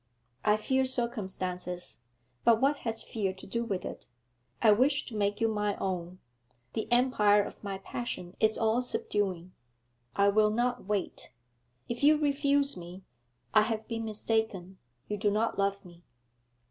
[0.43, 2.01] I fear circumstances;
[2.43, 4.07] but what has fear to do with it;
[4.59, 6.17] I wish to make you my own;
[6.73, 9.51] the empire of my passion is all subduing.
[10.15, 11.31] I will not wait!
[11.87, 13.03] If you refuse me,
[13.53, 16.01] I have been mistaken; you do not love me.'